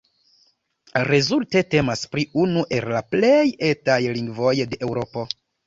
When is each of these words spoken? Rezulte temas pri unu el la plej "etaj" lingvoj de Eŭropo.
Rezulte 1.07 1.61
temas 1.75 2.01
pri 2.15 2.25
unu 2.45 2.65
el 2.79 2.89
la 2.97 3.03
plej 3.13 3.45
"etaj" 3.71 4.01
lingvoj 4.19 4.59
de 4.75 4.85
Eŭropo. 4.91 5.31